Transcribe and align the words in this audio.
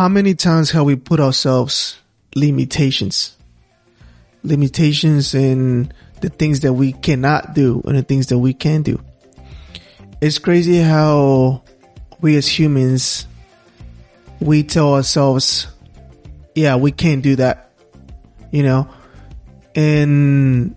how 0.00 0.08
many 0.08 0.34
times 0.34 0.70
have 0.70 0.86
we 0.86 0.96
put 0.96 1.20
ourselves 1.20 1.98
limitations? 2.34 3.36
Limitations 4.42 5.34
in 5.34 5.92
the 6.22 6.30
things 6.30 6.60
that 6.60 6.72
we 6.72 6.92
cannot 6.92 7.52
do 7.52 7.82
and 7.84 7.98
the 7.98 8.02
things 8.02 8.28
that 8.28 8.38
we 8.38 8.54
can 8.54 8.80
do. 8.80 8.98
It's 10.22 10.38
crazy 10.38 10.78
how 10.78 11.64
we 12.22 12.34
as 12.38 12.48
humans, 12.48 13.26
we 14.40 14.62
tell 14.62 14.94
ourselves, 14.94 15.66
yeah, 16.54 16.76
we 16.76 16.92
can't 16.92 17.22
do 17.22 17.36
that, 17.36 17.70
you 18.50 18.62
know, 18.62 18.88
and 19.74 20.76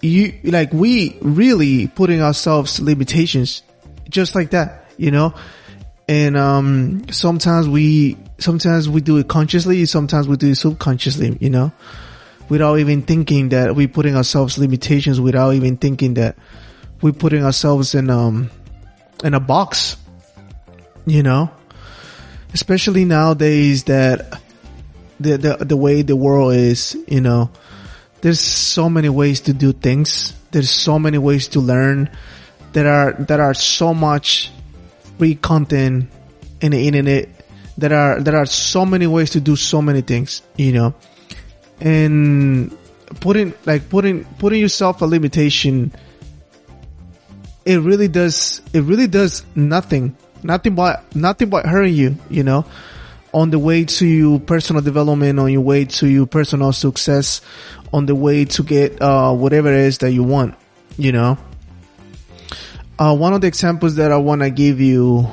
you, 0.00 0.38
like 0.44 0.72
we 0.72 1.18
really 1.22 1.88
putting 1.88 2.22
ourselves 2.22 2.78
limitations 2.80 3.64
just 4.08 4.36
like 4.36 4.50
that, 4.50 4.92
you 4.96 5.10
know, 5.10 5.34
and, 6.06 6.36
um, 6.36 7.02
sometimes 7.10 7.68
we, 7.68 8.16
sometimes 8.44 8.88
we 8.88 9.00
do 9.00 9.16
it 9.16 9.26
consciously, 9.26 9.84
sometimes 9.86 10.28
we 10.28 10.36
do 10.36 10.50
it 10.50 10.56
subconsciously, 10.56 11.36
you 11.40 11.50
know, 11.50 11.72
without 12.48 12.78
even 12.78 13.02
thinking 13.02 13.48
that 13.48 13.74
we're 13.74 13.88
putting 13.88 14.14
ourselves 14.14 14.58
limitations, 14.58 15.20
without 15.20 15.54
even 15.54 15.76
thinking 15.78 16.14
that 16.14 16.36
we're 17.00 17.12
putting 17.12 17.42
ourselves 17.42 17.94
in, 17.94 18.10
um, 18.10 18.50
in 19.24 19.32
a 19.34 19.40
box, 19.40 19.96
you 21.06 21.22
know, 21.22 21.50
especially 22.52 23.04
nowadays 23.04 23.84
that 23.84 24.40
the, 25.18 25.38
the, 25.38 25.56
the 25.64 25.76
way 25.76 26.02
the 26.02 26.16
world 26.16 26.54
is, 26.54 26.96
you 27.08 27.20
know, 27.20 27.50
there's 28.20 28.40
so 28.40 28.88
many 28.88 29.08
ways 29.08 29.40
to 29.42 29.52
do 29.52 29.72
things. 29.72 30.34
There's 30.50 30.70
so 30.70 30.98
many 30.98 31.18
ways 31.18 31.48
to 31.48 31.60
learn. 31.60 32.10
There 32.72 32.88
are, 32.88 33.12
there 33.12 33.40
are 33.40 33.54
so 33.54 33.92
much 33.92 34.50
free 35.18 35.34
content 35.34 36.10
in 36.60 36.72
the 36.72 36.86
internet. 36.86 37.28
There 37.76 37.92
are, 37.92 38.20
there 38.20 38.36
are 38.36 38.46
so 38.46 38.86
many 38.86 39.06
ways 39.06 39.30
to 39.30 39.40
do 39.40 39.56
so 39.56 39.82
many 39.82 40.00
things, 40.00 40.42
you 40.56 40.72
know, 40.72 40.94
and 41.80 42.76
putting, 43.20 43.54
like 43.66 43.88
putting, 43.88 44.24
putting 44.24 44.60
yourself 44.60 45.02
a 45.02 45.06
limitation, 45.06 45.92
it 47.64 47.80
really 47.80 48.08
does, 48.08 48.62
it 48.72 48.82
really 48.82 49.06
does 49.06 49.44
nothing, 49.54 50.16
nothing 50.42 50.74
but, 50.74 51.02
nothing 51.16 51.48
but 51.48 51.66
hurting 51.66 51.94
you, 51.94 52.16
you 52.30 52.44
know, 52.44 52.64
on 53.32 53.50
the 53.50 53.58
way 53.58 53.84
to 53.84 54.06
your 54.06 54.38
personal 54.38 54.80
development, 54.80 55.40
on 55.40 55.50
your 55.50 55.62
way 55.62 55.84
to 55.84 56.06
your 56.06 56.26
personal 56.26 56.72
success, 56.72 57.40
on 57.92 58.06
the 58.06 58.14
way 58.14 58.44
to 58.44 58.62
get, 58.62 59.02
uh, 59.02 59.32
whatever 59.32 59.72
it 59.72 59.80
is 59.80 59.98
that 59.98 60.12
you 60.12 60.22
want, 60.22 60.54
you 60.96 61.10
know. 61.10 61.36
Uh, 62.96 63.16
one 63.16 63.34
of 63.34 63.40
the 63.40 63.48
examples 63.48 63.96
that 63.96 64.12
I 64.12 64.16
want 64.18 64.42
to 64.42 64.50
give 64.50 64.80
you 64.80 65.28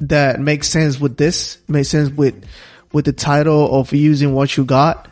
that 0.00 0.40
makes 0.40 0.68
sense 0.68 0.98
with 0.98 1.16
this, 1.16 1.58
makes 1.68 1.88
sense 1.88 2.10
with, 2.10 2.44
with 2.92 3.04
the 3.04 3.12
title 3.12 3.78
of 3.78 3.92
using 3.92 4.34
what 4.34 4.56
you 4.56 4.64
got 4.64 5.08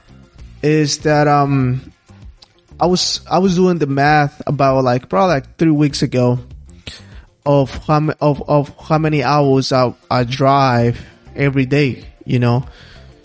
is 0.62 0.98
that, 0.98 1.28
um, 1.28 1.92
I 2.80 2.86
was, 2.86 3.20
I 3.30 3.38
was 3.38 3.54
doing 3.54 3.78
the 3.78 3.86
math 3.86 4.40
about 4.46 4.84
like, 4.84 5.08
probably 5.08 5.34
like 5.34 5.56
three 5.56 5.70
weeks 5.70 6.02
ago 6.02 6.38
of 7.44 7.70
how, 7.86 8.10
of, 8.20 8.48
of 8.48 8.76
how 8.78 8.98
many 8.98 9.22
hours 9.22 9.72
I, 9.72 9.94
I 10.10 10.24
drive 10.24 11.04
every 11.34 11.66
day, 11.66 12.04
you 12.24 12.38
know, 12.38 12.64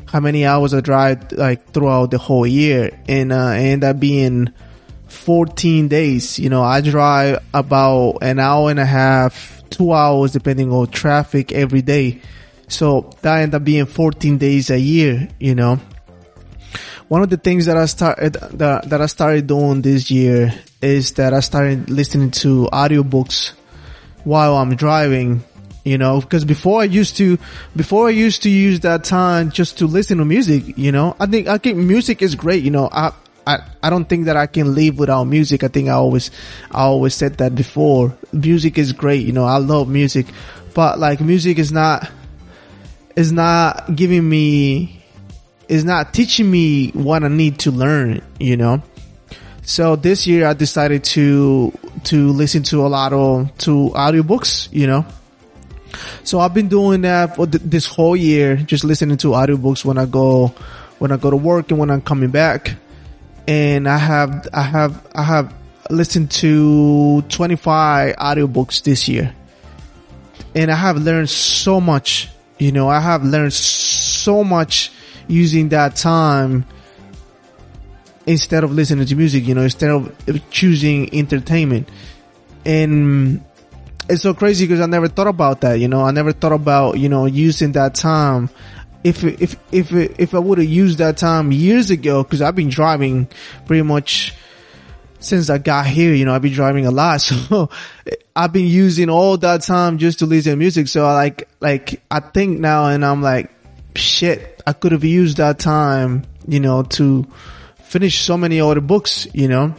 how 0.05 0.19
many 0.19 0.45
hours 0.45 0.73
I 0.73 0.81
drive 0.81 1.31
like 1.31 1.71
throughout 1.71 2.11
the 2.11 2.17
whole 2.17 2.45
year 2.45 2.99
and, 3.07 3.31
uh, 3.31 3.47
end 3.47 3.83
up 3.83 3.99
being 3.99 4.53
14 5.13 5.87
days. 5.87 6.39
You 6.39 6.49
know, 6.49 6.63
I 6.63 6.81
drive 6.81 7.43
about 7.53 8.19
an 8.21 8.39
hour 8.39 8.69
and 8.69 8.79
a 8.79 8.85
half, 8.85 9.52
two 9.73 9.91
hours 9.91 10.31
depending 10.31 10.71
on 10.71 10.87
traffic 10.87 11.51
every 11.51 11.81
day. 11.81 12.21
So 12.67 13.09
that 13.21 13.41
ended 13.41 13.55
up 13.55 13.63
being 13.63 13.85
14 13.85 14.37
days 14.37 14.69
a 14.69 14.79
year, 14.79 15.27
you 15.39 15.55
know. 15.55 15.79
One 17.07 17.21
of 17.21 17.29
the 17.29 17.37
things 17.37 17.65
that 17.65 17.75
I 17.75 17.85
started, 17.85 18.37
uh, 18.37 18.47
that, 18.53 18.89
that 18.89 19.01
I 19.01 19.07
started 19.07 19.47
doing 19.47 19.81
this 19.81 20.09
year 20.09 20.53
is 20.81 21.13
that 21.13 21.33
I 21.33 21.41
started 21.41 21.89
listening 21.89 22.31
to 22.31 22.67
audiobooks 22.71 23.51
while 24.23 24.55
I'm 24.57 24.75
driving, 24.75 25.43
you 25.83 25.97
know, 25.97 26.21
because 26.21 26.45
before 26.45 26.81
I 26.81 26.85
used 26.85 27.17
to, 27.17 27.37
before 27.75 28.07
I 28.07 28.11
used 28.11 28.43
to 28.43 28.49
use 28.49 28.79
that 28.81 29.03
time 29.03 29.51
just 29.51 29.79
to 29.79 29.87
listen 29.87 30.19
to 30.19 30.25
music, 30.25 30.77
you 30.77 30.91
know, 30.91 31.15
I 31.19 31.25
think, 31.25 31.47
I 31.47 31.57
think 31.57 31.77
music 31.77 32.21
is 32.21 32.35
great, 32.35 32.63
you 32.63 32.71
know, 32.71 32.89
I, 32.91 33.11
I, 33.45 33.59
I 33.81 33.89
don't 33.89 34.07
think 34.07 34.25
that 34.25 34.37
I 34.37 34.47
can 34.47 34.73
live 34.73 34.97
without 34.97 35.25
music. 35.25 35.63
I 35.63 35.67
think 35.67 35.89
I 35.89 35.93
always, 35.93 36.31
I 36.71 36.83
always 36.83 37.13
said 37.13 37.37
that 37.37 37.55
before. 37.55 38.15
Music 38.31 38.77
is 38.77 38.93
great, 38.93 39.25
you 39.25 39.33
know, 39.33 39.45
I 39.45 39.57
love 39.57 39.89
music, 39.89 40.27
but 40.73 40.99
like 40.99 41.19
music 41.19 41.59
is 41.59 41.71
not, 41.71 42.09
is 43.15 43.31
not 43.31 43.95
giving 43.95 44.27
me, 44.27 45.03
is 45.67 45.83
not 45.83 46.13
teaching 46.13 46.49
me 46.49 46.91
what 46.91 47.23
I 47.23 47.27
need 47.27 47.59
to 47.59 47.71
learn, 47.71 48.21
you 48.39 48.57
know? 48.57 48.81
So 49.63 49.95
this 49.95 50.27
year 50.27 50.47
I 50.47 50.53
decided 50.53 51.03
to, 51.05 51.71
to 52.05 52.31
listen 52.31 52.63
to 52.63 52.85
a 52.85 52.87
lot 52.87 53.13
of, 53.13 53.57
to 53.59 53.91
audiobooks, 53.95 54.71
you 54.71 54.87
know? 54.87 55.05
So 56.23 56.39
I've 56.39 56.53
been 56.53 56.69
doing 56.69 57.01
that 57.01 57.35
for 57.35 57.47
th- 57.47 57.63
this 57.63 57.85
whole 57.85 58.15
year, 58.15 58.55
just 58.57 58.83
listening 58.83 59.17
to 59.17 59.27
audiobooks 59.29 59.85
when 59.85 59.97
I 59.97 60.05
go, 60.05 60.47
when 60.99 61.11
I 61.11 61.17
go 61.17 61.29
to 61.29 61.37
work 61.37 61.69
and 61.71 61.79
when 61.79 61.91
I'm 61.91 62.01
coming 62.01 62.29
back. 62.29 62.75
And 63.47 63.87
I 63.89 63.97
have, 63.97 64.47
I 64.53 64.61
have, 64.61 65.07
I 65.13 65.23
have 65.23 65.53
listened 65.89 66.31
to 66.31 67.21
25 67.23 68.15
audiobooks 68.15 68.83
this 68.83 69.07
year. 69.07 69.33
And 70.55 70.71
I 70.71 70.75
have 70.75 70.97
learned 70.97 71.29
so 71.29 71.81
much, 71.81 72.29
you 72.57 72.71
know, 72.71 72.87
I 72.87 72.99
have 72.99 73.23
learned 73.23 73.53
so 73.53 74.43
much 74.43 74.91
using 75.27 75.69
that 75.69 75.95
time 75.95 76.65
instead 78.25 78.63
of 78.63 78.71
listening 78.71 79.05
to 79.05 79.15
music, 79.15 79.45
you 79.45 79.55
know, 79.55 79.63
instead 79.63 79.89
of 79.89 80.15
choosing 80.49 81.13
entertainment. 81.13 81.89
And 82.65 83.43
it's 84.09 84.21
so 84.21 84.33
crazy 84.33 84.65
because 84.65 84.81
I 84.81 84.85
never 84.85 85.07
thought 85.07 85.27
about 85.27 85.61
that, 85.61 85.79
you 85.79 85.87
know, 85.87 86.01
I 86.01 86.11
never 86.11 86.31
thought 86.31 86.53
about, 86.53 86.99
you 86.99 87.09
know, 87.09 87.25
using 87.25 87.73
that 87.73 87.95
time. 87.95 88.49
If, 89.03 89.23
if, 89.23 89.55
if, 89.71 89.91
if 89.91 90.33
I 90.33 90.39
would 90.39 90.59
have 90.59 90.67
used 90.67 90.99
that 90.99 91.17
time 91.17 91.51
years 91.51 91.89
ago, 91.89 92.23
cause 92.23 92.41
I've 92.41 92.55
been 92.55 92.69
driving 92.69 93.27
pretty 93.65 93.83
much 93.83 94.33
since 95.23 95.49
I 95.49 95.57
got 95.57 95.85
here, 95.87 96.13
you 96.13 96.25
know, 96.25 96.33
I've 96.33 96.41
been 96.41 96.53
driving 96.53 96.85
a 96.85 96.91
lot. 96.91 97.21
So 97.43 97.69
I've 98.35 98.51
been 98.51 98.67
using 98.67 99.09
all 99.09 99.37
that 99.37 99.61
time 99.61 99.97
just 99.97 100.19
to 100.19 100.25
listen 100.25 100.51
to 100.51 100.55
music. 100.55 100.87
So 100.87 101.05
I 101.05 101.13
like, 101.13 101.47
like, 101.59 102.01
I 102.09 102.19
think 102.19 102.59
now 102.59 102.87
and 102.87 103.05
I'm 103.05 103.21
like, 103.21 103.51
shit, 103.95 104.61
I 104.65 104.73
could 104.73 104.91
have 104.91 105.03
used 105.03 105.37
that 105.37 105.59
time, 105.59 106.25
you 106.47 106.59
know, 106.59 106.83
to 106.83 107.27
finish 107.83 108.21
so 108.21 108.37
many 108.37 108.59
other 108.59 108.81
books, 108.81 109.27
you 109.33 109.47
know. 109.47 109.75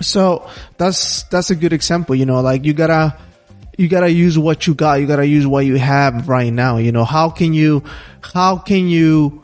So 0.00 0.48
that's, 0.78 1.24
that's 1.24 1.50
a 1.50 1.54
good 1.54 1.72
example, 1.72 2.14
you 2.14 2.26
know, 2.26 2.40
like 2.40 2.64
you 2.64 2.72
gotta, 2.72 3.16
you 3.76 3.88
gotta 3.88 4.10
use 4.10 4.38
what 4.38 4.66
you 4.66 4.74
got. 4.74 5.00
You 5.00 5.06
gotta 5.06 5.26
use 5.26 5.46
what 5.46 5.66
you 5.66 5.76
have 5.76 6.28
right 6.28 6.52
now. 6.52 6.78
You 6.78 6.92
know, 6.92 7.04
how 7.04 7.28
can 7.30 7.52
you, 7.52 7.82
how 8.22 8.56
can 8.58 8.88
you 8.88 9.42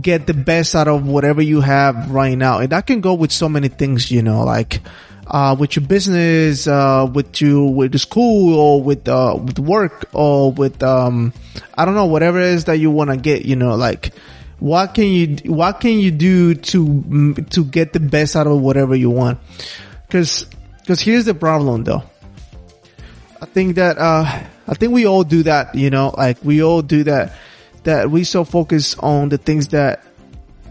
get 0.00 0.26
the 0.26 0.34
best 0.34 0.74
out 0.74 0.88
of 0.88 1.06
whatever 1.06 1.42
you 1.42 1.60
have 1.60 2.10
right 2.10 2.36
now? 2.36 2.58
And 2.58 2.70
that 2.70 2.86
can 2.86 3.00
go 3.00 3.14
with 3.14 3.30
so 3.30 3.48
many 3.48 3.68
things, 3.68 4.10
you 4.10 4.22
know, 4.22 4.44
like, 4.44 4.80
uh, 5.26 5.54
with 5.58 5.76
your 5.76 5.86
business, 5.86 6.66
uh, 6.66 7.08
with 7.12 7.40
you, 7.40 7.64
with 7.64 7.92
the 7.92 7.98
school 7.98 8.54
or 8.54 8.82
with, 8.82 9.06
uh, 9.08 9.38
with 9.38 9.58
work 9.58 10.08
or 10.12 10.52
with, 10.52 10.82
um, 10.82 11.32
I 11.74 11.84
don't 11.84 11.94
know, 11.94 12.06
whatever 12.06 12.40
it 12.40 12.54
is 12.54 12.64
that 12.64 12.78
you 12.78 12.90
want 12.90 13.10
to 13.10 13.16
get, 13.16 13.44
you 13.44 13.56
know, 13.56 13.74
like, 13.76 14.12
what 14.58 14.94
can 14.94 15.04
you, 15.06 15.36
what 15.52 15.80
can 15.80 15.98
you 15.98 16.10
do 16.10 16.54
to, 16.54 17.34
to 17.50 17.64
get 17.64 17.92
the 17.92 18.00
best 18.00 18.36
out 18.36 18.46
of 18.46 18.60
whatever 18.60 18.94
you 18.94 19.10
want? 19.10 19.38
Cause, 20.08 20.46
cause 20.86 21.00
here's 21.00 21.24
the 21.24 21.34
problem 21.34 21.84
though. 21.84 22.04
I 23.42 23.44
think 23.46 23.74
that, 23.74 23.98
uh, 23.98 24.22
I 24.68 24.74
think 24.74 24.92
we 24.92 25.04
all 25.04 25.24
do 25.24 25.42
that, 25.42 25.74
you 25.74 25.90
know, 25.90 26.14
like 26.16 26.38
we 26.44 26.62
all 26.62 26.80
do 26.80 27.02
that, 27.02 27.34
that 27.82 28.08
we 28.08 28.22
so 28.22 28.44
focus 28.44 28.96
on 28.98 29.30
the 29.30 29.36
things 29.36 29.68
that, 29.68 30.04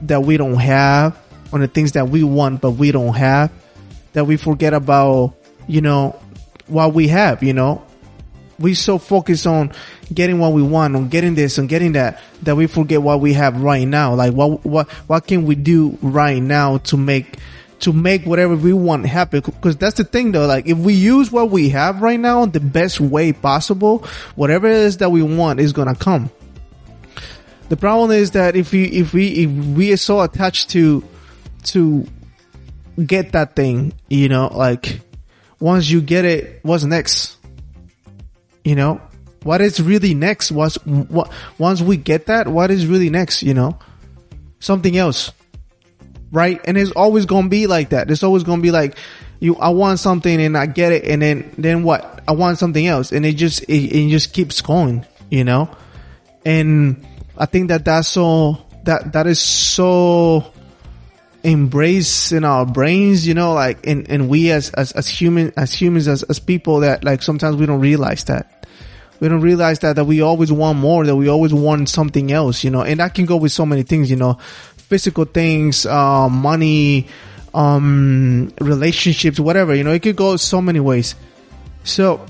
that 0.03 0.23
we 0.23 0.37
don't 0.37 0.55
have, 0.55 1.19
on 1.51 1.59
the 1.59 1.67
things 1.67 1.91
that 1.91 2.07
we 2.07 2.23
want, 2.23 2.61
but 2.61 2.71
we 2.71 2.93
don't 2.93 3.13
have, 3.13 3.51
that 4.13 4.23
we 4.23 4.37
forget 4.37 4.73
about, 4.73 5.35
you 5.67 5.81
know, 5.81 6.17
what 6.67 6.93
we 6.93 7.09
have, 7.09 7.43
you 7.43 7.51
know, 7.51 7.85
we 8.57 8.73
so 8.73 8.97
focus 8.97 9.45
on 9.45 9.73
getting 10.13 10.39
what 10.39 10.53
we 10.53 10.63
want, 10.63 10.95
on 10.95 11.09
getting 11.09 11.35
this, 11.35 11.59
on 11.59 11.67
getting 11.67 11.91
that, 11.91 12.21
that 12.43 12.55
we 12.55 12.67
forget 12.67 13.01
what 13.01 13.19
we 13.19 13.33
have 13.33 13.61
right 13.61 13.85
now. 13.85 14.15
Like 14.15 14.31
what, 14.31 14.65
what, 14.65 14.89
what 15.09 15.27
can 15.27 15.43
we 15.43 15.55
do 15.55 15.97
right 16.01 16.41
now 16.41 16.77
to 16.77 16.95
make, 16.95 17.37
to 17.81 17.93
make 17.93 18.25
whatever 18.25 18.55
we 18.55 18.73
want 18.73 19.05
happen. 19.05 19.41
Cause 19.41 19.75
that's 19.77 19.97
the 19.97 20.03
thing 20.03 20.31
though. 20.31 20.47
Like 20.47 20.67
if 20.67 20.77
we 20.77 20.93
use 20.93 21.31
what 21.31 21.49
we 21.51 21.69
have 21.69 22.01
right 22.01 22.19
now 22.19 22.45
the 22.45 22.59
best 22.59 22.99
way 22.99 23.33
possible, 23.33 24.05
whatever 24.35 24.67
it 24.67 24.73
is 24.73 24.97
that 24.97 25.11
we 25.11 25.21
want 25.21 25.59
is 25.59 25.73
gonna 25.73 25.95
come. 25.95 26.29
The 27.69 27.77
problem 27.77 28.11
is 28.11 28.31
that 28.31 28.55
if 28.55 28.71
we, 28.71 28.85
if 28.85 29.13
we, 29.13 29.27
if 29.29 29.49
we 29.49 29.93
are 29.93 29.97
so 29.97 30.21
attached 30.21 30.71
to, 30.71 31.03
to 31.63 32.05
get 33.05 33.31
that 33.31 33.55
thing, 33.55 33.93
you 34.09 34.27
know, 34.27 34.47
like 34.53 34.99
once 35.59 35.89
you 35.89 36.01
get 36.01 36.25
it, 36.25 36.59
what's 36.63 36.83
next? 36.83 37.37
You 38.63 38.75
know, 38.75 39.01
What 39.43 39.61
is 39.61 39.81
really 39.81 40.13
next? 40.13 40.51
What's, 40.51 40.75
what, 40.85 41.31
once 41.57 41.81
we 41.81 41.97
get 41.97 42.27
that, 42.27 42.47
what 42.47 42.69
is 42.69 42.85
really 42.85 43.09
next, 43.09 43.41
you 43.41 43.53
know? 43.53 43.79
Something 44.59 44.97
else. 44.97 45.31
Right? 46.31 46.61
And 46.65 46.77
it's 46.77 46.91
always 46.91 47.25
gonna 47.25 47.49
be 47.49 47.67
like 47.67 47.89
that. 47.89 48.09
It's 48.09 48.23
always 48.23 48.43
gonna 48.43 48.61
be 48.61 48.71
like, 48.71 48.97
you, 49.39 49.55
I 49.57 49.69
want 49.69 49.99
something 49.99 50.41
and 50.41 50.57
I 50.57 50.65
get 50.67 50.91
it 50.91 51.03
and 51.05 51.21
then, 51.21 51.53
then 51.57 51.83
what? 51.83 52.23
I 52.27 52.33
want 52.33 52.57
something 52.57 52.85
else 52.85 53.11
and 53.11 53.25
it 53.25 53.33
just, 53.33 53.63
it, 53.63 53.73
it 53.73 54.09
just 54.09 54.33
keeps 54.33 54.61
going, 54.61 55.05
you 55.29 55.43
know? 55.43 55.75
And 56.45 57.05
I 57.37 57.45
think 57.47 57.69
that 57.69 57.83
that's 57.83 58.07
so, 58.07 58.65
that, 58.83 59.13
that 59.13 59.27
is 59.27 59.39
so, 59.39 60.53
embrace 61.43 62.31
in 62.31 62.43
our 62.43 62.65
brains, 62.65 63.27
you 63.27 63.33
know, 63.33 63.53
like, 63.53 63.85
and, 63.87 64.09
and 64.09 64.29
we 64.29 64.51
as, 64.51 64.69
as, 64.71 64.91
as 64.91 65.07
human, 65.07 65.51
as 65.57 65.73
humans, 65.73 66.07
as, 66.07 66.23
as 66.23 66.39
people 66.39 66.81
that 66.81 67.03
like 67.03 67.21
sometimes 67.21 67.55
we 67.55 67.65
don't 67.65 67.79
realize 67.79 68.23
that. 68.25 68.67
We 69.19 69.29
don't 69.29 69.41
realize 69.41 69.79
that, 69.79 69.97
that 69.97 70.05
we 70.05 70.21
always 70.21 70.51
want 70.51 70.79
more, 70.79 71.05
that 71.05 71.15
we 71.15 71.27
always 71.27 71.53
want 71.53 71.89
something 71.89 72.31
else, 72.31 72.63
you 72.63 72.71
know, 72.71 72.81
and 72.81 72.99
that 72.99 73.13
can 73.13 73.25
go 73.25 73.37
with 73.37 73.51
so 73.51 73.67
many 73.67 73.83
things, 73.83 74.09
you 74.09 74.17
know, 74.17 74.39
physical 74.91 75.23
things, 75.23 75.85
uh, 75.85 76.27
money, 76.27 77.07
um, 77.53 78.51
relationships, 78.59 79.39
whatever, 79.39 79.73
you 79.73 79.85
know, 79.85 79.93
it 79.93 80.03
could 80.03 80.17
go 80.17 80.35
so 80.35 80.61
many 80.61 80.81
ways. 80.81 81.15
So, 81.85 82.25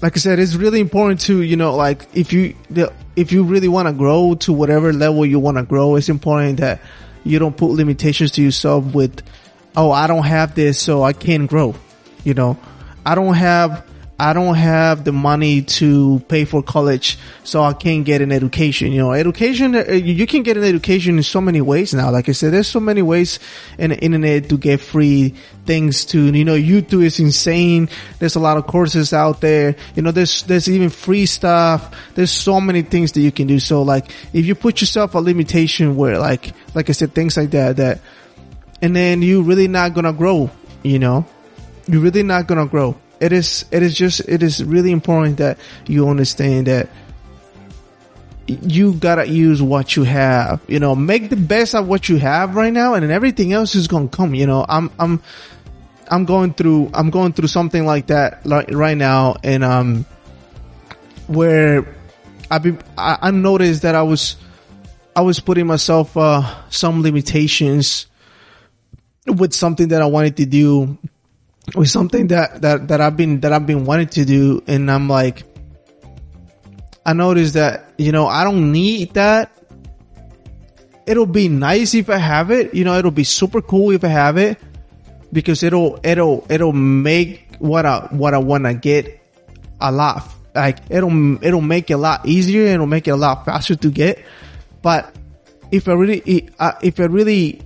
like 0.00 0.16
I 0.16 0.20
said, 0.20 0.38
it's 0.38 0.54
really 0.54 0.80
important 0.80 1.20
to, 1.28 1.42
you 1.42 1.56
know, 1.56 1.76
like 1.76 2.08
if 2.14 2.32
you, 2.32 2.56
the, 2.70 2.90
if 3.16 3.32
you 3.32 3.44
really 3.44 3.68
want 3.68 3.86
to 3.86 3.92
grow 3.92 4.34
to 4.46 4.52
whatever 4.52 4.94
level 4.94 5.26
you 5.26 5.38
want 5.38 5.58
to 5.58 5.62
grow, 5.62 5.96
it's 5.96 6.08
important 6.08 6.60
that, 6.60 6.80
you 7.26 7.38
don't 7.38 7.56
put 7.56 7.72
limitations 7.72 8.30
to 8.32 8.42
yourself 8.42 8.94
with, 8.94 9.20
oh, 9.76 9.90
I 9.90 10.06
don't 10.06 10.24
have 10.24 10.54
this, 10.54 10.80
so 10.80 11.02
I 11.02 11.12
can't 11.12 11.50
grow. 11.50 11.74
You 12.24 12.34
know, 12.34 12.56
I 13.04 13.14
don't 13.14 13.34
have, 13.34 13.84
I 14.18 14.32
don't 14.32 14.54
have 14.54 15.04
the 15.04 15.12
money 15.12 15.60
to 15.60 16.20
pay 16.20 16.46
for 16.46 16.62
college, 16.62 17.18
so 17.44 17.62
I 17.62 17.74
can't 17.74 18.02
get 18.02 18.22
an 18.22 18.32
education. 18.32 18.90
You 18.92 18.98
know, 18.98 19.12
education, 19.12 19.74
uh, 19.74 19.92
you 19.92 20.26
can 20.26 20.42
get 20.42 20.56
an 20.56 20.64
education 20.64 21.18
in 21.18 21.22
so 21.22 21.42
many 21.42 21.60
ways 21.60 21.92
now. 21.92 22.10
Like 22.10 22.30
I 22.30 22.32
said, 22.32 22.54
there's 22.54 22.66
so 22.66 22.80
many 22.80 23.02
ways 23.02 23.38
in 23.78 23.90
the 23.90 23.98
internet 23.98 24.48
to 24.48 24.56
get 24.56 24.80
free 24.80 25.34
things 25.66 26.06
to, 26.06 26.32
you 26.32 26.46
know, 26.46 26.54
YouTube 26.54 27.04
is 27.04 27.20
insane. 27.20 27.90
There's 28.18 28.36
a 28.36 28.40
lot 28.40 28.56
of 28.56 28.66
courses 28.66 29.12
out 29.12 29.42
there. 29.42 29.76
You 29.94 30.02
know, 30.02 30.12
there's, 30.12 30.44
there's 30.44 30.70
even 30.70 30.88
free 30.88 31.26
stuff. 31.26 31.94
There's 32.14 32.30
so 32.30 32.58
many 32.58 32.80
things 32.80 33.12
that 33.12 33.20
you 33.20 33.32
can 33.32 33.46
do. 33.46 33.58
So 33.58 33.82
like, 33.82 34.10
if 34.32 34.46
you 34.46 34.54
put 34.54 34.80
yourself 34.80 35.14
a 35.14 35.18
limitation 35.18 35.94
where 35.94 36.18
like, 36.18 36.54
like 36.74 36.88
I 36.88 36.92
said, 36.92 37.14
things 37.14 37.36
like 37.36 37.50
that, 37.50 37.76
that, 37.76 38.00
and 38.80 38.96
then 38.96 39.20
you're 39.20 39.42
really 39.42 39.68
not 39.68 39.92
gonna 39.92 40.14
grow, 40.14 40.50
you 40.82 40.98
know, 40.98 41.26
you're 41.86 42.00
really 42.00 42.22
not 42.22 42.46
gonna 42.46 42.66
grow. 42.66 42.96
It 43.20 43.32
is, 43.32 43.64
it 43.70 43.82
is 43.82 43.96
just, 43.96 44.20
it 44.28 44.42
is 44.42 44.62
really 44.62 44.90
important 44.90 45.38
that 45.38 45.58
you 45.86 46.08
understand 46.08 46.66
that 46.66 46.88
you 48.46 48.94
gotta 48.94 49.26
use 49.26 49.60
what 49.60 49.96
you 49.96 50.04
have, 50.04 50.60
you 50.68 50.78
know, 50.78 50.94
make 50.94 51.30
the 51.30 51.36
best 51.36 51.74
of 51.74 51.88
what 51.88 52.08
you 52.08 52.16
have 52.18 52.54
right 52.54 52.72
now 52.72 52.94
and 52.94 53.02
then 53.02 53.10
everything 53.10 53.52
else 53.52 53.74
is 53.74 53.88
gonna 53.88 54.08
come, 54.08 54.34
you 54.34 54.46
know, 54.46 54.64
I'm, 54.68 54.90
I'm, 54.98 55.22
I'm 56.08 56.24
going 56.24 56.52
through, 56.54 56.90
I'm 56.94 57.10
going 57.10 57.32
through 57.32 57.48
something 57.48 57.84
like 57.84 58.08
that 58.08 58.46
like 58.46 58.70
right 58.70 58.96
now 58.96 59.36
and, 59.42 59.64
um, 59.64 60.06
where 61.26 61.96
I've 62.50 62.62
been, 62.62 62.78
I, 62.96 63.18
I 63.22 63.30
noticed 63.32 63.82
that 63.82 63.94
I 63.94 64.02
was, 64.02 64.36
I 65.16 65.22
was 65.22 65.40
putting 65.40 65.66
myself, 65.66 66.16
uh, 66.16 66.68
some 66.70 67.02
limitations 67.02 68.06
with 69.26 69.54
something 69.54 69.88
that 69.88 70.02
I 70.02 70.06
wanted 70.06 70.36
to 70.36 70.46
do, 70.46 70.98
with 71.74 71.88
something 71.88 72.28
that, 72.28 72.62
that, 72.62 72.88
that 72.88 73.00
I've 73.00 73.16
been, 73.16 73.40
that 73.40 73.52
I've 73.52 73.66
been 73.66 73.84
wanting 73.84 74.08
to 74.08 74.24
do. 74.24 74.62
And 74.66 74.90
I'm 74.90 75.08
like, 75.08 75.44
I 77.04 77.12
noticed 77.12 77.54
that, 77.54 77.92
you 77.98 78.12
know, 78.12 78.26
I 78.26 78.44
don't 78.44 78.72
need 78.72 79.14
that. 79.14 79.52
It'll 81.06 81.26
be 81.26 81.48
nice 81.48 81.94
if 81.94 82.10
I 82.10 82.16
have 82.16 82.50
it, 82.50 82.74
you 82.74 82.84
know, 82.84 82.98
it'll 82.98 83.12
be 83.12 83.24
super 83.24 83.62
cool 83.62 83.92
if 83.92 84.02
I 84.02 84.08
have 84.08 84.36
it 84.38 84.58
because 85.32 85.62
it'll, 85.62 86.00
it'll, 86.02 86.44
it'll 86.50 86.72
make 86.72 87.56
what 87.58 87.86
I, 87.86 88.08
what 88.10 88.34
I 88.34 88.38
want 88.38 88.64
to 88.64 88.74
get 88.74 89.20
a 89.80 89.92
lot, 89.92 90.28
like 90.54 90.78
it'll, 90.90 91.44
it'll 91.44 91.60
make 91.60 91.90
it 91.90 91.94
a 91.94 91.98
lot 91.98 92.26
easier. 92.26 92.62
It'll 92.62 92.86
make 92.86 93.06
it 93.06 93.12
a 93.12 93.16
lot 93.16 93.44
faster 93.44 93.76
to 93.76 93.90
get. 93.90 94.24
But 94.82 95.14
if 95.70 95.88
I 95.88 95.92
really, 95.92 96.22
if 96.24 96.50
uh, 96.58 97.02
I 97.02 97.06
really, 97.06 97.60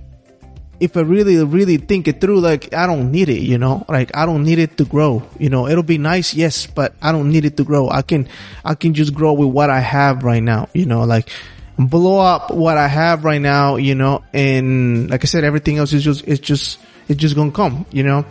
if 0.81 0.97
I 0.97 1.01
really, 1.01 1.41
really 1.45 1.77
think 1.77 2.07
it 2.07 2.19
through, 2.19 2.39
like 2.41 2.73
I 2.73 2.87
don't 2.87 3.11
need 3.11 3.29
it, 3.29 3.43
you 3.43 3.59
know, 3.59 3.85
like 3.87 4.17
I 4.17 4.25
don't 4.25 4.43
need 4.43 4.57
it 4.57 4.77
to 4.77 4.85
grow, 4.85 5.21
you 5.37 5.47
know, 5.47 5.67
it'll 5.67 5.83
be 5.83 5.99
nice, 5.99 6.33
yes, 6.33 6.65
but 6.65 6.95
I 6.99 7.11
don't 7.11 7.29
need 7.29 7.45
it 7.45 7.55
to 7.57 7.63
grow. 7.63 7.87
I 7.87 8.01
can, 8.01 8.27
I 8.65 8.73
can 8.73 8.95
just 8.95 9.13
grow 9.13 9.33
with 9.33 9.49
what 9.49 9.69
I 9.69 9.79
have 9.79 10.23
right 10.23 10.41
now, 10.41 10.69
you 10.73 10.87
know, 10.87 11.03
like 11.03 11.29
blow 11.77 12.19
up 12.19 12.49
what 12.49 12.77
I 12.77 12.87
have 12.87 13.23
right 13.23 13.39
now, 13.39 13.75
you 13.75 13.93
know, 13.93 14.23
and 14.33 15.07
like 15.07 15.23
I 15.23 15.27
said, 15.27 15.43
everything 15.43 15.77
else 15.77 15.93
is 15.93 16.03
just, 16.03 16.27
it's 16.27 16.39
just, 16.39 16.79
it's 17.07 17.21
just 17.21 17.35
gonna 17.35 17.51
come, 17.51 17.85
you 17.91 18.01
know. 18.01 18.25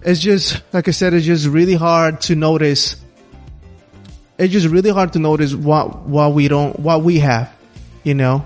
It's 0.00 0.20
just, 0.20 0.62
like 0.72 0.88
I 0.88 0.92
said, 0.92 1.12
it's 1.12 1.26
just 1.26 1.46
really 1.46 1.74
hard 1.74 2.22
to 2.22 2.34
notice. 2.34 2.96
It's 4.38 4.54
just 4.54 4.68
really 4.68 4.90
hard 4.90 5.12
to 5.12 5.18
notice 5.18 5.52
what, 5.54 5.98
what 6.06 6.32
we 6.32 6.48
don't, 6.48 6.80
what 6.80 7.02
we 7.02 7.18
have, 7.18 7.54
you 8.04 8.14
know 8.14 8.42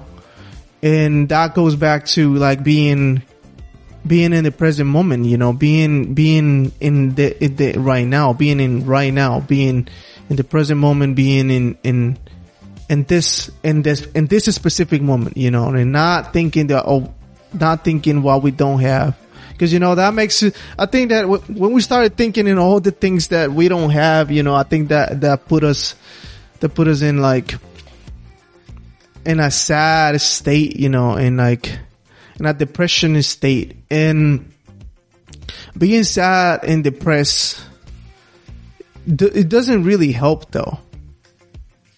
and 0.83 1.29
that 1.29 1.55
goes 1.55 1.77
back 1.77 2.07
to 2.07 2.35
like 2.35 2.63
being 2.63 3.23
being 4.07 4.33
in 4.33 4.45
the 4.45 4.51
present 4.51 4.89
moment 4.89 5.27
you 5.27 5.37
know 5.37 5.53
being 5.53 6.13
being 6.15 6.73
in 6.81 7.15
the, 7.15 7.45
in 7.45 7.57
the 7.57 7.73
right 7.75 8.07
now 8.07 8.33
being 8.33 8.59
in 8.59 8.85
right 8.85 9.13
now 9.13 9.41
being 9.41 9.89
in 10.29 10.37
the 10.37 10.45
present 10.45 10.81
moment 10.81 11.15
being 11.15 11.51
in 11.51 11.79
in 11.85 12.19
in 12.89 13.05
this 13.05 13.51
in 13.63 13.83
this 13.83 14.05
in 14.07 14.27
this 14.27 14.47
specific 14.47 15.01
moment 15.01 15.37
you 15.37 15.51
know 15.51 15.69
and 15.69 15.93
not 15.93 16.33
thinking 16.33 16.67
that 16.67 16.85
oh 16.87 17.13
not 17.59 17.85
thinking 17.85 18.23
what 18.23 18.43
we 18.43 18.51
don't 18.51 18.81
have. 18.81 19.17
Because 19.51 19.73
you 19.73 19.79
know 19.79 19.95
that 19.95 20.13
makes 20.13 20.43
i 20.77 20.87
think 20.87 21.11
that 21.11 21.29
when 21.29 21.73
we 21.73 21.81
started 21.81 22.17
thinking 22.17 22.49
in 22.49 22.59
all 22.59 22.81
the 22.81 22.91
things 22.91 23.29
that 23.29 23.53
we 23.53 23.69
don't 23.69 23.91
have 23.91 24.33
you 24.33 24.43
know 24.43 24.57
i 24.57 24.65
think 24.65 24.89
that 24.89 25.21
that 25.21 25.47
put 25.47 25.63
us 25.63 25.95
that 26.59 26.71
put 26.71 26.89
us 26.89 27.01
in 27.03 27.21
like 27.21 27.55
in 29.25 29.41
a 29.41 29.51
sad 29.51 30.21
state, 30.21 30.77
you 30.77 30.89
know, 30.89 31.17
in 31.17 31.37
like 31.37 31.79
in 32.39 32.47
a 32.47 32.55
depression 32.55 33.21
state. 33.23 33.77
And 33.91 34.53
being 35.77 36.05
sad 36.05 36.65
and 36.65 36.83
depressed, 36.85 37.61
it 39.07 39.49
doesn't 39.49 39.85
really 39.85 40.13
help 40.13 40.51
though. 40.51 40.79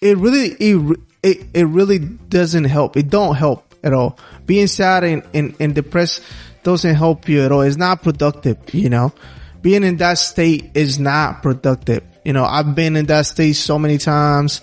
It 0.01 0.17
really, 0.17 0.49
it, 0.59 0.99
it, 1.23 1.45
it 1.53 1.63
really 1.65 1.99
doesn't 1.99 2.65
help. 2.65 2.97
It 2.97 3.09
don't 3.09 3.35
help 3.35 3.73
at 3.83 3.93
all. 3.93 4.19
Being 4.45 4.67
sad 4.67 5.03
and, 5.03 5.23
and, 5.33 5.55
and 5.59 5.73
depressed 5.73 6.21
doesn't 6.63 6.95
help 6.95 7.27
you 7.27 7.43
at 7.43 7.51
all. 7.51 7.61
It's 7.61 7.77
not 7.77 8.03
productive, 8.03 8.57
you 8.73 8.89
know. 8.89 9.13
Being 9.61 9.83
in 9.83 9.97
that 9.97 10.19
state 10.19 10.71
is 10.75 10.99
not 10.99 11.41
productive. 11.41 12.03
You 12.23 12.33
know, 12.33 12.45
I've 12.45 12.75
been 12.75 12.95
in 12.95 13.07
that 13.07 13.25
state 13.25 13.53
so 13.53 13.79
many 13.79 13.97
times 13.97 14.61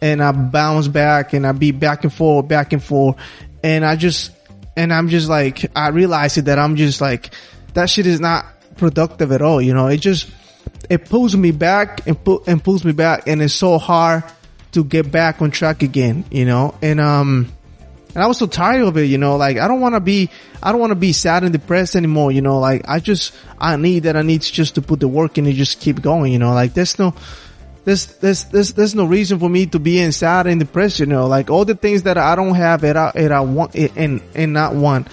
and 0.00 0.22
I 0.22 0.32
bounce 0.32 0.88
back 0.88 1.32
and 1.32 1.46
I 1.46 1.52
be 1.52 1.72
back 1.72 2.04
and 2.04 2.12
forth, 2.12 2.48
back 2.48 2.72
and 2.72 2.82
forth. 2.82 3.16
And 3.62 3.84
I 3.84 3.96
just, 3.96 4.32
and 4.76 4.92
I'm 4.92 5.08
just 5.08 5.28
like, 5.28 5.70
I 5.76 5.88
realized 5.88 6.38
it 6.38 6.46
that 6.46 6.58
I'm 6.58 6.76
just 6.76 7.00
like, 7.00 7.34
that 7.74 7.90
shit 7.90 8.06
is 8.06 8.20
not 8.20 8.46
productive 8.76 9.32
at 9.32 9.42
all. 9.42 9.60
You 9.60 9.74
know, 9.74 9.88
it 9.88 9.98
just, 9.98 10.30
it 10.88 11.04
pulls 11.04 11.36
me 11.36 11.50
back 11.50 12.06
and 12.06 12.22
pu- 12.22 12.42
and 12.46 12.62
pulls 12.62 12.84
me 12.84 12.92
back 12.92 13.26
and 13.26 13.42
it's 13.42 13.54
so 13.54 13.78
hard 13.78 14.24
to 14.72 14.84
get 14.84 15.10
back 15.10 15.42
on 15.42 15.50
track 15.50 15.82
again, 15.82 16.24
you 16.30 16.44
know, 16.44 16.74
and, 16.80 17.00
um, 17.00 17.52
and 18.14 18.24
I 18.24 18.26
was 18.26 18.38
so 18.38 18.46
tired 18.46 18.82
of 18.82 18.96
it, 18.96 19.04
you 19.04 19.18
know, 19.18 19.36
like 19.36 19.58
I 19.58 19.68
don't 19.68 19.80
want 19.80 19.94
to 19.94 20.00
be, 20.00 20.30
I 20.62 20.72
don't 20.72 20.80
want 20.80 20.90
to 20.90 20.96
be 20.96 21.12
sad 21.12 21.44
and 21.44 21.52
depressed 21.52 21.94
anymore, 21.94 22.32
you 22.32 22.40
know, 22.40 22.58
like 22.58 22.82
I 22.88 22.98
just, 22.98 23.34
I 23.58 23.76
need 23.76 24.04
that. 24.04 24.16
I 24.16 24.22
need 24.22 24.42
to 24.42 24.52
just 24.52 24.74
to 24.76 24.82
put 24.82 25.00
the 25.00 25.08
work 25.08 25.38
in 25.38 25.46
and 25.46 25.54
just 25.54 25.80
keep 25.80 26.00
going, 26.02 26.32
you 26.32 26.38
know, 26.38 26.52
like 26.52 26.74
there's 26.74 26.98
no, 26.98 27.14
there's, 27.90 28.06
there's, 28.06 28.44
there's, 28.44 28.72
there's 28.74 28.94
no 28.94 29.04
reason 29.04 29.40
for 29.40 29.48
me 29.48 29.66
to 29.66 29.80
be 29.80 29.98
in 29.98 30.12
sad 30.12 30.46
and 30.46 30.60
depressed, 30.60 31.00
you 31.00 31.06
know, 31.06 31.26
like 31.26 31.50
all 31.50 31.64
the 31.64 31.74
things 31.74 32.04
that 32.04 32.16
I 32.16 32.36
don't 32.36 32.54
have 32.54 32.84
and 32.84 32.96
I, 32.96 33.10
and 33.16 33.34
I 33.34 33.40
want 33.40 33.74
and, 33.74 34.22
and 34.32 34.52
not 34.52 34.76
want. 34.76 35.08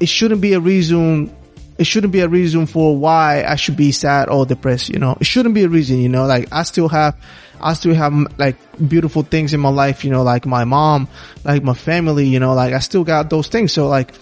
It 0.00 0.08
shouldn't 0.08 0.40
be 0.40 0.54
a 0.54 0.60
reason, 0.60 1.32
it 1.78 1.84
shouldn't 1.84 2.12
be 2.12 2.18
a 2.18 2.28
reason 2.28 2.66
for 2.66 2.96
why 2.96 3.44
I 3.44 3.54
should 3.54 3.76
be 3.76 3.92
sad 3.92 4.28
or 4.28 4.44
depressed, 4.44 4.88
you 4.88 4.98
know, 4.98 5.16
it 5.20 5.24
shouldn't 5.24 5.54
be 5.54 5.62
a 5.62 5.68
reason, 5.68 6.00
you 6.00 6.08
know, 6.08 6.26
like 6.26 6.48
I 6.50 6.64
still 6.64 6.88
have, 6.88 7.16
I 7.60 7.74
still 7.74 7.94
have 7.94 8.12
like 8.38 8.56
beautiful 8.88 9.22
things 9.22 9.54
in 9.54 9.60
my 9.60 9.68
life, 9.68 10.04
you 10.04 10.10
know, 10.10 10.24
like 10.24 10.46
my 10.46 10.64
mom, 10.64 11.06
like 11.44 11.62
my 11.62 11.74
family, 11.74 12.26
you 12.26 12.40
know, 12.40 12.54
like 12.54 12.74
I 12.74 12.80
still 12.80 13.04
got 13.04 13.30
those 13.30 13.46
things. 13.46 13.72
So 13.72 13.86
like, 13.86 14.12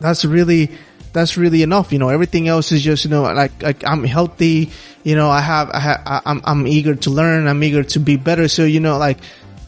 that's 0.00 0.26
really, 0.26 0.70
that's 1.12 1.36
really 1.36 1.62
enough. 1.62 1.92
You 1.92 1.98
know, 1.98 2.08
everything 2.08 2.48
else 2.48 2.72
is 2.72 2.82
just, 2.82 3.04
you 3.04 3.10
know, 3.10 3.22
like, 3.22 3.62
like 3.62 3.84
I'm 3.84 4.04
healthy. 4.04 4.70
You 5.04 5.16
know, 5.16 5.30
I 5.30 5.40
have, 5.40 5.70
I 5.70 5.80
have, 5.80 6.22
I'm, 6.24 6.40
I'm 6.44 6.66
eager 6.66 6.94
to 6.94 7.10
learn. 7.10 7.46
I'm 7.46 7.62
eager 7.62 7.82
to 7.82 8.00
be 8.00 8.16
better. 8.16 8.48
So, 8.48 8.64
you 8.64 8.80
know, 8.80 8.98
like, 8.98 9.18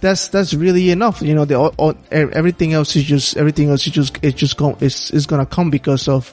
that's, 0.00 0.28
that's 0.28 0.54
really 0.54 0.90
enough. 0.90 1.22
You 1.22 1.34
know, 1.34 1.44
the, 1.44 1.56
all, 1.56 1.94
everything 2.10 2.72
else 2.72 2.96
is 2.96 3.04
just, 3.04 3.36
everything 3.36 3.70
else 3.70 3.86
is 3.86 3.92
just, 3.92 4.18
it's 4.22 4.38
just 4.38 4.56
going, 4.56 4.76
it's, 4.80 5.10
it's 5.10 5.26
gonna 5.26 5.46
come 5.46 5.70
because 5.70 6.08
of, 6.08 6.32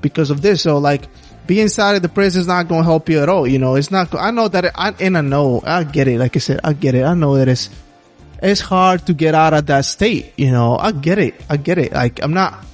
because 0.00 0.30
of 0.30 0.42
this. 0.42 0.62
So 0.62 0.78
like, 0.78 1.08
being 1.48 1.62
inside 1.62 2.00
depressed 2.02 2.36
is 2.36 2.46
not 2.46 2.68
going 2.68 2.82
to 2.82 2.84
help 2.84 3.08
you 3.08 3.20
at 3.20 3.30
all. 3.30 3.46
You 3.48 3.58
know, 3.58 3.74
it's 3.76 3.90
not, 3.90 4.14
I 4.14 4.30
know 4.30 4.48
that, 4.48 4.66
it, 4.66 4.72
I, 4.74 4.94
and 5.00 5.16
I 5.16 5.22
know, 5.22 5.62
I 5.64 5.82
get 5.82 6.06
it. 6.06 6.18
Like 6.18 6.36
I 6.36 6.40
said, 6.40 6.60
I 6.62 6.74
get 6.74 6.94
it. 6.94 7.04
I 7.04 7.14
know 7.14 7.36
that 7.38 7.48
it's, 7.48 7.70
it's 8.42 8.60
hard 8.60 9.06
to 9.06 9.14
get 9.14 9.34
out 9.34 9.54
of 9.54 9.64
that 9.66 9.86
state. 9.86 10.34
You 10.36 10.50
know, 10.50 10.76
I 10.76 10.92
get 10.92 11.18
it. 11.18 11.42
I 11.48 11.56
get 11.56 11.78
it. 11.78 11.92
Like, 11.92 12.22
I'm 12.22 12.34
not, 12.34 12.66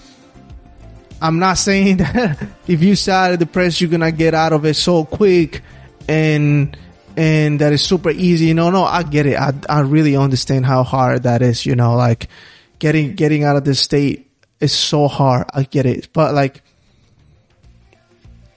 I'm 1.24 1.38
not 1.38 1.56
saying 1.56 1.96
that 2.04 2.36
if 2.68 2.82
you 2.82 2.94
sad 2.94 3.38
depressed, 3.38 3.80
you're 3.80 3.98
to 3.98 4.12
get 4.12 4.34
out 4.34 4.52
of 4.52 4.66
it 4.66 4.74
so 4.74 5.06
quick 5.06 5.62
and, 6.06 6.76
and 7.16 7.58
that 7.60 7.72
is 7.72 7.82
super 7.82 8.10
easy. 8.10 8.52
No, 8.52 8.68
no, 8.68 8.84
I 8.84 9.04
get 9.04 9.24
it. 9.24 9.38
I, 9.38 9.54
I 9.66 9.80
really 9.80 10.16
understand 10.16 10.66
how 10.66 10.82
hard 10.82 11.22
that 11.22 11.40
is. 11.40 11.64
You 11.64 11.76
know, 11.76 11.94
like 11.94 12.28
getting, 12.78 13.14
getting 13.14 13.42
out 13.42 13.56
of 13.56 13.64
this 13.64 13.80
state 13.80 14.30
is 14.60 14.72
so 14.74 15.08
hard. 15.08 15.46
I 15.54 15.62
get 15.62 15.86
it. 15.86 16.12
But 16.12 16.34
like, 16.34 16.60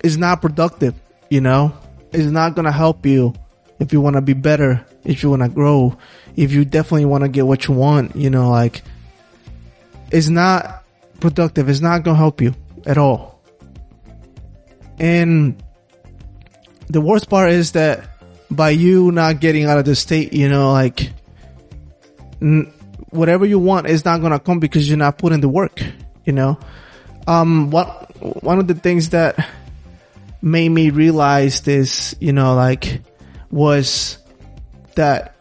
it's 0.04 0.18
not 0.18 0.42
productive, 0.42 0.94
you 1.30 1.40
know? 1.40 1.72
It's 2.12 2.30
not 2.30 2.54
gonna 2.56 2.74
help 2.74 3.06
you 3.06 3.34
if 3.80 3.94
you 3.94 4.02
wanna 4.02 4.22
be 4.22 4.34
better, 4.34 4.86
if 5.06 5.24
you 5.24 5.30
wanna 5.30 5.48
grow, 5.48 5.98
if 6.36 6.52
you 6.52 6.66
definitely 6.66 7.06
wanna 7.06 7.30
get 7.30 7.48
what 7.48 7.66
you 7.70 7.76
want, 7.76 8.18
you 8.18 8.30
know, 8.30 8.50
like, 8.50 8.82
it's 10.12 10.28
not 10.28 10.84
productive. 11.20 11.70
It's 11.70 11.82
not 11.82 12.04
gonna 12.04 12.18
help 12.18 12.42
you 12.42 12.54
at 12.86 12.98
all. 12.98 13.42
And 15.00 15.62
the 16.90 17.02
worst 17.02 17.30
part 17.30 17.52
is 17.52 17.74
that 17.74 18.10
by 18.50 18.70
you 18.70 19.12
not 19.12 19.40
getting 19.40 19.66
out 19.66 19.78
of 19.78 19.86
the 19.86 19.96
state, 19.96 20.34
you 20.34 20.50
know, 20.50 20.72
like, 20.72 21.12
n- 22.42 22.72
whatever 23.10 23.46
you 23.46 23.60
want 23.60 23.88
is 23.88 24.06
not 24.06 24.22
gonna 24.22 24.40
come 24.40 24.60
because 24.60 24.88
you're 24.88 24.98
not 24.98 25.18
putting 25.18 25.42
the 25.42 25.50
work, 25.50 25.82
you 26.26 26.34
know? 26.34 26.58
Um, 27.28 27.72
what, 27.72 28.16
one 28.44 28.60
of 28.60 28.68
the 28.68 28.74
things 28.74 29.10
that 29.10 29.48
made 30.42 30.70
me 30.70 30.90
realize 30.90 31.62
this, 31.62 32.16
you 32.20 32.32
know, 32.32 32.56
like 32.56 33.02
was 33.52 34.18
that 34.96 35.36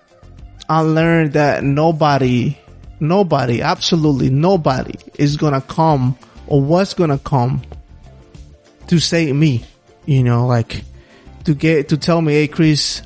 I 0.68 0.80
learned 0.80 1.34
that 1.34 1.62
nobody, 1.62 2.58
nobody, 3.00 3.62
absolutely 3.62 4.30
nobody 4.30 4.94
is 5.18 5.36
gonna 5.36 5.60
come 5.60 6.16
or 6.46 6.60
what's 6.60 6.94
gonna 6.94 7.18
come 7.18 7.62
to 8.88 8.98
save 8.98 9.34
me, 9.34 9.64
you 10.04 10.22
know, 10.22 10.46
like 10.46 10.82
to 11.44 11.54
get, 11.54 11.88
to 11.90 11.96
tell 11.96 12.20
me, 12.20 12.34
hey 12.34 12.48
Chris, 12.48 13.02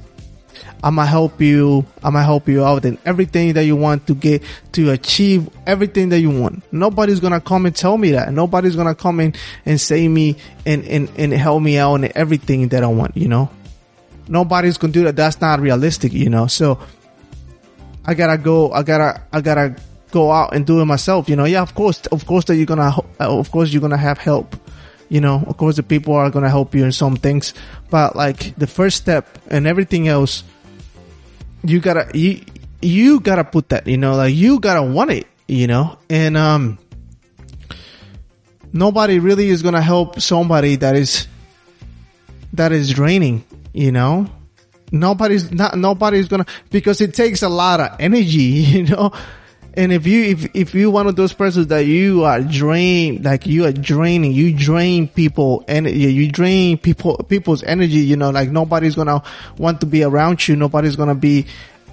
I'm 0.83 0.97
gonna 0.97 1.07
help 1.07 1.41
you. 1.41 1.85
I'm 2.03 2.15
gonna 2.15 2.25
help 2.25 2.49
you 2.49 2.65
out 2.65 2.85
in 2.85 2.99
everything 3.05 3.53
that 3.55 3.65
you 3.65 3.77
want 3.77 4.07
to 4.07 4.15
get 4.15 4.43
to 4.73 4.91
achieve 4.91 5.49
everything 5.67 6.09
that 6.11 6.21
you 6.21 6.31
want. 6.31 6.63
Nobody's 6.73 7.21
gonna 7.21 7.41
come 7.41 7.67
and 7.67 7.77
tell 7.77 7.99
me 7.99 8.13
that. 8.13 8.33
Nobody's 8.33 8.77
gonna 8.77 8.95
come 8.95 9.21
in 9.21 9.35
and 9.67 9.81
say 9.81 10.09
me 10.09 10.37
and, 10.65 10.85
and, 10.85 11.11
and 11.17 11.33
help 11.33 11.63
me 11.63 11.77
out 11.77 11.97
in 11.97 12.17
everything 12.17 12.69
that 12.69 12.83
I 12.83 12.87
want, 12.87 13.17
you 13.17 13.29
know? 13.29 13.51
Nobody's 14.27 14.79
gonna 14.79 14.93
do 14.93 15.05
that. 15.05 15.17
That's 15.17 15.41
not 15.41 15.61
realistic, 15.61 16.13
you 16.13 16.31
know? 16.31 16.47
So 16.47 16.79
I 18.04 18.14
gotta 18.14 18.38
go, 18.38 18.73
I 18.73 18.83
gotta, 18.83 19.23
I 19.33 19.40
gotta 19.40 19.76
go 20.11 20.33
out 20.33 20.54
and 20.54 20.66
do 20.66 20.80
it 20.80 20.85
myself, 20.87 21.28
you 21.28 21.37
know? 21.37 21.45
Yeah, 21.45 21.62
of 21.62 21.75
course, 21.75 22.07
of 22.07 22.26
course 22.26 22.45
that 22.47 22.57
you're 22.57 22.66
gonna, 22.66 22.95
of 23.19 23.50
course 23.50 23.73
you're 23.73 23.83
gonna 23.83 23.97
have 23.97 24.19
help 24.19 24.57
you 25.11 25.21
know, 25.21 25.42
of 25.47 25.57
course 25.57 25.76
the 25.76 25.83
people 25.83 26.14
are 26.14 26.30
to 26.30 26.49
help 26.49 26.75
you 26.75 26.85
in 26.85 26.92
some 26.92 27.16
things, 27.16 27.52
but 27.90 28.14
like 28.14 28.54
the 28.57 28.69
first 28.69 28.97
step 28.97 29.38
and 29.49 29.66
everything 29.66 30.09
else 30.09 30.45
you 31.64 31.80
gotta 31.80 32.09
you 32.16 32.40
you 32.80 33.21
gotta 33.21 33.45
put 33.45 33.69
that 33.71 33.87
you 33.87 33.99
know? 33.99 34.14
Like 34.14 34.35
you 34.35 34.61
gotta 34.61 34.83
want 34.83 35.11
it 35.11 35.26
you 35.49 35.66
know? 35.66 35.99
And 36.09 36.37
um 36.37 36.78
nobody 38.73 39.19
really 39.19 39.49
is 39.49 39.62
gonna 39.62 39.83
help 39.83 40.21
somebody 40.21 40.76
that 40.76 40.95
is 40.95 41.26
that 42.52 42.71
is 42.71 42.92
draining 42.92 43.45
you 43.75 43.90
know 43.90 44.30
nobody's 44.93 45.51
not 45.51 45.77
nobody's 45.77 46.29
gonna 46.29 46.47
because 46.71 47.01
it 47.01 47.15
takes 47.15 47.43
a 47.43 47.49
lot 47.49 47.81
of 47.81 47.97
energy 48.01 48.41
you 48.41 48.85
know? 48.85 49.13
And 49.73 49.93
if 49.93 50.05
you 50.05 50.25
if 50.25 50.51
if 50.55 50.75
you 50.75 50.91
one 50.91 51.07
of 51.07 51.15
those 51.15 51.33
persons 51.33 51.69
that 51.69 51.87
you 51.87 52.25
are 52.25 52.41
drained 52.41 53.25
like 53.25 53.47
you 53.47 53.67
are 53.67 53.73
draining 53.73 54.33
you 54.33 54.53
drain 54.53 55.07
people 55.07 55.65
and 55.69 55.89
you 55.89 56.31
drain 56.31 56.77
people 56.77 57.19
people's 57.29 57.63
energy 57.63 58.01
you 58.01 58.17
know 58.17 58.31
like 58.31 58.51
nobody's 58.51 58.97
gonna 58.97 59.23
want 59.59 59.81
to 59.81 59.87
be 59.87 60.03
around 60.03 60.47
you 60.49 60.57
nobody's 60.57 60.97
gonna 60.97 61.15
be 61.15 61.47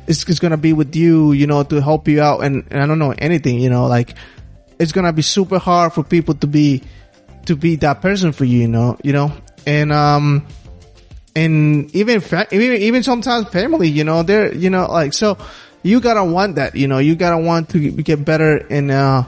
it's, 0.07 0.27
it's 0.27 0.39
gonna 0.39 0.57
be 0.57 0.73
with 0.73 0.95
you 0.95 1.33
you 1.33 1.45
know 1.45 1.61
to 1.61 1.79
help 1.79 2.07
you 2.07 2.19
out 2.19 2.43
and, 2.43 2.65
and 2.71 2.81
i 2.81 2.87
don't 2.87 2.97
know 2.97 3.13
anything 3.19 3.59
you 3.59 3.69
know 3.69 3.85
like 3.85 4.15
it's 4.79 4.91
gonna 4.91 5.13
be 5.13 5.21
super 5.21 5.59
hard 5.59 5.93
for 5.93 6.01
people 6.01 6.33
to 6.33 6.47
be 6.47 6.81
to 7.45 7.55
be 7.55 7.75
that 7.75 8.01
person 8.01 8.31
for 8.31 8.43
you 8.43 8.61
you 8.61 8.67
know 8.67 8.97
you 9.03 9.13
know? 9.13 9.31
And 9.67 9.91
um 9.91 10.47
and 11.37 11.95
even 11.95 12.19
fa- 12.19 12.47
even 12.51 12.81
even 12.81 13.03
sometimes 13.03 13.47
family 13.49 13.87
you 13.87 14.03
know 14.03 14.23
they're 14.23 14.53
you 14.53 14.69
know 14.69 14.91
like 14.91 15.13
so 15.13 15.37
you 15.87 16.01
gotta 16.01 16.23
want 16.23 16.55
that, 16.55 16.75
you 16.75 16.87
know, 16.87 16.97
you 16.97 17.15
gotta 17.15 17.37
want 17.37 17.69
to 17.69 17.91
get 17.91 18.25
better 18.25 18.57
and, 18.69 18.91
uh, 18.91 19.23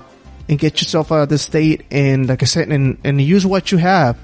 and 0.47 0.59
get 0.59 0.81
yourself 0.81 1.11
out 1.11 1.23
of 1.23 1.29
the 1.29 1.37
state 1.37 1.85
and 1.91 2.27
like 2.27 2.43
I 2.43 2.45
said, 2.45 2.69
and, 2.69 2.97
and 3.03 3.21
use 3.21 3.45
what 3.45 3.71
you 3.71 3.77
have. 3.77 4.17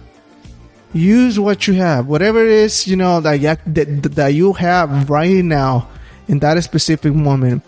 Use 0.93 1.39
what 1.39 1.67
you 1.67 1.73
have, 1.75 2.07
whatever 2.07 2.43
it 2.43 2.51
is, 2.51 2.87
you 2.87 2.95
know, 2.95 3.19
that, 3.21 3.59
that, 3.65 4.03
that 4.15 4.27
you 4.29 4.53
have 4.53 5.09
right 5.09 5.43
now 5.43 5.89
in 6.27 6.39
that 6.39 6.61
specific 6.63 7.13
moment 7.13 7.63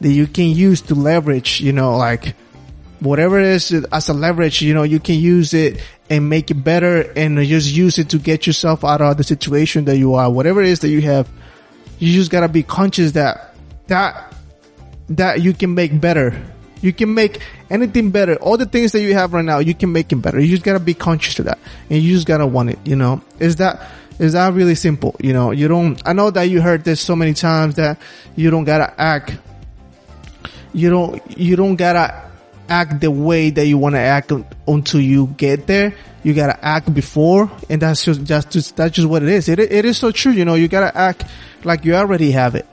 that 0.00 0.10
you 0.10 0.26
can 0.26 0.50
use 0.50 0.80
to 0.82 0.94
leverage, 0.94 1.60
you 1.60 1.72
know, 1.72 1.96
like 1.96 2.34
whatever 3.00 3.38
it 3.38 3.46
is 3.46 3.72
as 3.92 4.08
a 4.08 4.14
leverage, 4.14 4.62
you 4.62 4.74
know, 4.74 4.82
you 4.82 5.00
can 5.00 5.16
use 5.16 5.54
it 5.54 5.80
and 6.10 6.28
make 6.28 6.50
it 6.50 6.54
better 6.54 7.02
and 7.16 7.38
just 7.44 7.72
use 7.72 7.98
it 7.98 8.10
to 8.10 8.18
get 8.18 8.46
yourself 8.46 8.84
out 8.84 9.00
of 9.00 9.16
the 9.16 9.24
situation 9.24 9.84
that 9.86 9.98
you 9.98 10.14
are. 10.14 10.30
Whatever 10.30 10.62
it 10.62 10.68
is 10.68 10.80
that 10.80 10.88
you 10.88 11.00
have, 11.02 11.28
you 11.98 12.12
just 12.12 12.30
gotta 12.30 12.48
be 12.48 12.62
conscious 12.62 13.12
that 13.12 13.54
that 13.88 14.34
that 15.10 15.42
you 15.42 15.52
can 15.52 15.74
make 15.74 16.00
better. 16.00 16.40
You 16.80 16.92
can 16.92 17.12
make 17.12 17.40
anything 17.70 18.10
better. 18.10 18.36
All 18.36 18.56
the 18.56 18.66
things 18.66 18.92
that 18.92 19.00
you 19.00 19.14
have 19.14 19.32
right 19.32 19.44
now, 19.44 19.58
you 19.58 19.74
can 19.74 19.90
make 19.92 20.12
it 20.12 20.16
better. 20.16 20.38
You 20.38 20.48
just 20.48 20.62
gotta 20.62 20.80
be 20.80 20.94
conscious 20.94 21.38
of 21.38 21.46
that, 21.46 21.58
and 21.90 22.00
you 22.00 22.14
just 22.14 22.26
gotta 22.26 22.46
want 22.46 22.70
it. 22.70 22.78
You 22.84 22.96
know, 22.96 23.20
is 23.38 23.56
that 23.56 23.90
is 24.18 24.32
that 24.32 24.52
really 24.54 24.74
simple? 24.74 25.16
You 25.20 25.32
know, 25.32 25.50
you 25.50 25.68
don't. 25.68 26.00
I 26.06 26.12
know 26.12 26.30
that 26.30 26.44
you 26.44 26.60
heard 26.60 26.84
this 26.84 27.00
so 27.00 27.16
many 27.16 27.34
times 27.34 27.76
that 27.76 27.98
you 28.36 28.50
don't 28.50 28.64
gotta 28.64 28.94
act. 29.00 29.36
You 30.72 30.90
don't. 30.90 31.38
You 31.38 31.56
don't 31.56 31.76
gotta 31.76 32.27
act 32.68 33.00
the 33.00 33.10
way 33.10 33.50
that 33.50 33.66
you 33.66 33.78
want 33.78 33.94
to 33.94 34.00
act 34.00 34.32
until 34.66 35.00
you 35.00 35.28
get 35.36 35.66
there. 35.66 35.94
You 36.22 36.34
gotta 36.34 36.62
act 36.64 36.92
before, 36.92 37.50
and 37.70 37.80
that's 37.80 38.04
just 38.04 38.26
that's 38.26 38.46
just 38.46 38.76
that's 38.76 38.94
just 38.94 39.08
what 39.08 39.22
it 39.22 39.28
is. 39.28 39.48
It 39.48 39.60
it 39.60 39.84
is 39.84 39.96
so 39.96 40.10
true. 40.10 40.32
You 40.32 40.44
know, 40.44 40.54
you 40.54 40.68
gotta 40.68 40.96
act 40.96 41.24
like 41.64 41.84
you 41.84 41.94
already 41.94 42.32
have 42.32 42.54
it 42.54 42.66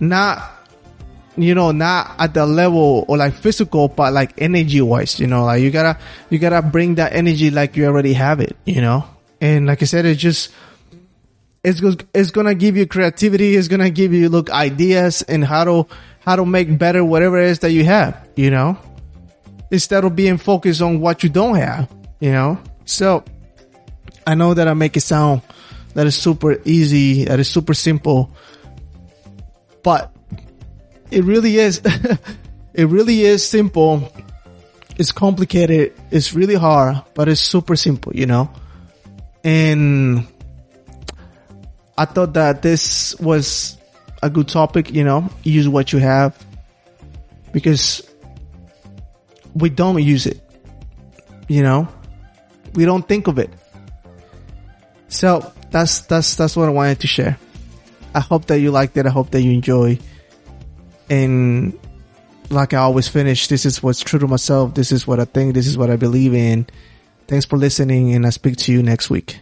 not 0.00 0.50
you 1.36 1.54
know 1.54 1.72
not 1.72 2.14
at 2.18 2.34
the 2.34 2.46
level 2.46 3.04
or 3.08 3.16
like 3.16 3.34
physical 3.34 3.88
but 3.88 4.12
like 4.12 4.32
energy 4.38 4.80
wise 4.80 5.18
you 5.18 5.26
know 5.26 5.44
like 5.44 5.60
you 5.60 5.70
gotta 5.70 5.98
you 6.30 6.38
gotta 6.38 6.62
bring 6.62 6.94
that 6.96 7.12
energy 7.12 7.50
like 7.50 7.76
you 7.76 7.86
already 7.86 8.12
have 8.12 8.40
it 8.40 8.56
you 8.64 8.80
know 8.80 9.04
and 9.40 9.66
like 9.66 9.82
i 9.82 9.84
said 9.84 10.04
it's 10.04 10.20
just 10.20 10.52
it's 11.64 11.80
it's 12.14 12.30
gonna 12.30 12.54
give 12.54 12.76
you 12.76 12.86
creativity 12.86 13.56
it's 13.56 13.68
gonna 13.68 13.90
give 13.90 14.12
you 14.12 14.28
look 14.28 14.50
ideas 14.50 15.22
and 15.22 15.44
how 15.44 15.64
to 15.64 15.86
how 16.20 16.36
to 16.36 16.44
make 16.44 16.78
better 16.78 17.04
whatever 17.04 17.38
it 17.38 17.50
is 17.50 17.58
that 17.60 17.72
you 17.72 17.84
have 17.84 18.28
you 18.36 18.50
know 18.50 18.78
instead 19.70 20.04
of 20.04 20.14
being 20.14 20.36
focused 20.36 20.82
on 20.82 21.00
what 21.00 21.22
you 21.22 21.28
don't 21.28 21.56
have 21.56 21.90
you 22.20 22.30
know 22.30 22.58
so 22.84 23.24
i 24.26 24.34
know 24.34 24.54
that 24.54 24.68
i 24.68 24.74
make 24.74 24.96
it 24.96 25.00
sound 25.00 25.40
that 25.94 26.06
is 26.06 26.14
super 26.14 26.60
easy 26.64 27.24
that 27.24 27.40
is 27.40 27.48
super 27.48 27.74
simple 27.74 28.30
but 29.82 30.14
it 31.10 31.24
really 31.24 31.58
is, 31.58 31.80
it 32.74 32.86
really 32.86 33.22
is 33.22 33.46
simple. 33.46 34.12
It's 34.96 35.12
complicated. 35.12 35.92
It's 36.10 36.34
really 36.34 36.54
hard, 36.54 37.02
but 37.14 37.28
it's 37.28 37.40
super 37.40 37.76
simple, 37.76 38.14
you 38.14 38.26
know? 38.26 38.50
And 39.44 40.26
I 41.96 42.04
thought 42.06 42.32
that 42.34 42.62
this 42.62 43.14
was 43.20 43.78
a 44.22 44.30
good 44.30 44.48
topic, 44.48 44.90
you 44.90 45.04
know, 45.04 45.28
use 45.42 45.68
what 45.68 45.92
you 45.92 45.98
have 45.98 46.44
because 47.52 48.02
we 49.54 49.68
don't 49.68 50.02
use 50.02 50.26
it, 50.26 50.40
you 51.46 51.62
know, 51.62 51.88
we 52.74 52.84
don't 52.84 53.06
think 53.06 53.28
of 53.28 53.38
it. 53.38 53.50
So 55.08 55.52
that's, 55.70 56.00
that's, 56.00 56.34
that's 56.34 56.56
what 56.56 56.68
I 56.68 56.72
wanted 56.72 57.00
to 57.00 57.06
share. 57.06 57.38
I 58.14 58.20
hope 58.20 58.46
that 58.46 58.58
you 58.58 58.70
liked 58.70 58.96
it. 58.96 59.06
I 59.06 59.10
hope 59.10 59.30
that 59.30 59.42
you 59.42 59.52
enjoy. 59.52 59.98
And 61.08 61.78
like 62.50 62.74
I 62.74 62.78
always 62.78 63.08
finish, 63.08 63.48
this 63.48 63.64
is 63.64 63.82
what's 63.82 64.00
true 64.00 64.18
to 64.18 64.26
myself. 64.26 64.74
This 64.74 64.90
is 64.90 65.06
what 65.06 65.20
I 65.20 65.24
think. 65.24 65.54
This 65.54 65.66
is 65.66 65.78
what 65.78 65.90
I 65.90 65.96
believe 65.96 66.34
in. 66.34 66.66
Thanks 67.28 67.44
for 67.44 67.56
listening 67.56 68.14
and 68.14 68.26
I 68.26 68.30
speak 68.30 68.56
to 68.58 68.72
you 68.72 68.82
next 68.82 69.10
week. 69.10 69.40